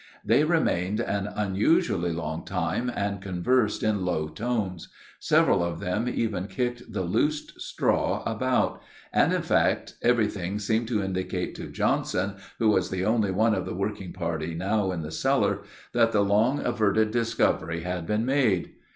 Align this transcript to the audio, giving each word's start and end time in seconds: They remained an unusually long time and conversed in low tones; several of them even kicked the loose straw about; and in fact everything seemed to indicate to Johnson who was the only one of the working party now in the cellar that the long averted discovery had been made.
They 0.25 0.43
remained 0.43 0.99
an 0.99 1.27
unusually 1.27 2.11
long 2.11 2.43
time 2.43 2.91
and 2.95 3.21
conversed 3.21 3.83
in 3.83 4.03
low 4.03 4.29
tones; 4.29 4.87
several 5.19 5.63
of 5.63 5.79
them 5.79 6.09
even 6.09 6.47
kicked 6.47 6.91
the 6.91 7.03
loose 7.03 7.51
straw 7.59 8.23
about; 8.25 8.81
and 9.13 9.31
in 9.31 9.43
fact 9.43 9.97
everything 10.01 10.57
seemed 10.57 10.87
to 10.87 11.03
indicate 11.03 11.53
to 11.53 11.67
Johnson 11.69 12.37
who 12.57 12.71
was 12.71 12.89
the 12.89 13.05
only 13.05 13.29
one 13.29 13.53
of 13.53 13.65
the 13.67 13.75
working 13.75 14.11
party 14.11 14.55
now 14.55 14.91
in 14.91 15.03
the 15.03 15.11
cellar 15.11 15.59
that 15.93 16.11
the 16.13 16.21
long 16.23 16.65
averted 16.65 17.11
discovery 17.11 17.81
had 17.81 18.07
been 18.07 18.25
made. 18.25 18.73